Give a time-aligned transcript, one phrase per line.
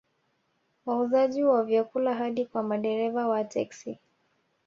[0.85, 3.99] Wauzaji wa vyakula hadi kwa madereva wa teksi